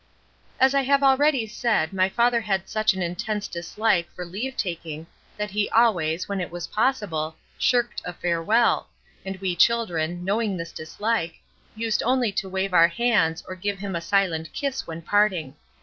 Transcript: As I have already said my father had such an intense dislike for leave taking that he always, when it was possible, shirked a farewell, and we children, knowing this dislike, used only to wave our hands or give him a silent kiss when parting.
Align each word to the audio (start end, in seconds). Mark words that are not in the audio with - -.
As 0.59 0.73
I 0.73 0.81
have 0.81 1.03
already 1.03 1.45
said 1.45 1.93
my 1.93 2.09
father 2.09 2.41
had 2.41 2.67
such 2.67 2.95
an 2.95 3.03
intense 3.03 3.47
dislike 3.47 4.09
for 4.15 4.25
leave 4.25 4.57
taking 4.57 5.05
that 5.37 5.51
he 5.51 5.69
always, 5.69 6.27
when 6.27 6.41
it 6.41 6.49
was 6.49 6.65
possible, 6.65 7.35
shirked 7.59 8.01
a 8.03 8.11
farewell, 8.11 8.89
and 9.23 9.35
we 9.37 9.55
children, 9.55 10.25
knowing 10.25 10.57
this 10.57 10.71
dislike, 10.71 11.35
used 11.75 12.01
only 12.01 12.31
to 12.31 12.49
wave 12.49 12.73
our 12.73 12.87
hands 12.87 13.43
or 13.47 13.53
give 13.55 13.77
him 13.77 13.95
a 13.95 14.01
silent 14.01 14.51
kiss 14.53 14.87
when 14.87 15.03
parting. 15.03 15.55